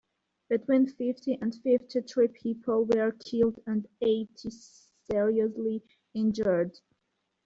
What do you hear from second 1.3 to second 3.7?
and fifty-three people were killed